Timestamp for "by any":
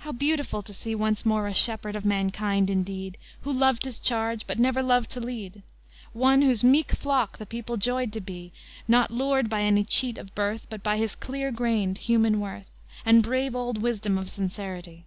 9.48-9.84